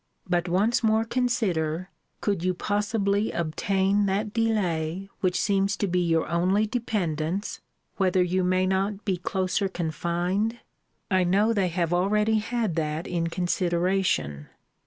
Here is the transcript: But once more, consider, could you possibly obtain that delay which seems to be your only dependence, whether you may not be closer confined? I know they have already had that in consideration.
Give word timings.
But 0.27 0.49
once 0.49 0.81
more, 0.83 1.03
consider, 1.05 1.91
could 2.21 2.43
you 2.43 2.55
possibly 2.55 3.29
obtain 3.31 4.07
that 4.07 4.33
delay 4.33 5.09
which 5.19 5.39
seems 5.39 5.77
to 5.77 5.85
be 5.85 5.99
your 5.99 6.27
only 6.27 6.65
dependence, 6.65 7.61
whether 7.97 8.23
you 8.23 8.43
may 8.43 8.65
not 8.65 9.05
be 9.05 9.17
closer 9.17 9.69
confined? 9.69 10.57
I 11.11 11.23
know 11.23 11.53
they 11.53 11.67
have 11.67 11.93
already 11.93 12.39
had 12.39 12.73
that 12.77 13.05
in 13.05 13.27
consideration. 13.27 14.47